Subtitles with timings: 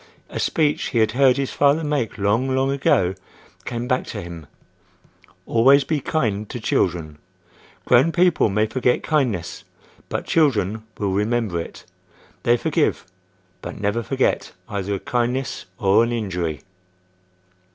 [0.29, 3.13] A speech he had heard his father make long, long ago,
[3.65, 4.47] came back to him:
[5.45, 7.19] "Always be kind to children.
[7.85, 9.63] Grown people may forget kindness,
[10.09, 11.85] but children will remember it.
[12.41, 13.05] They forgive,
[13.61, 16.61] but never forget either a kindness or an injury."